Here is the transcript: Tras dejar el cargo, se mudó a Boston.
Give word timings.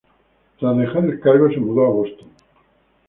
Tras 0.57 0.75
dejar 0.79 1.05
el 1.05 1.19
cargo, 1.19 1.47
se 1.51 1.59
mudó 1.59 1.85
a 1.85 1.89
Boston. 1.91 2.27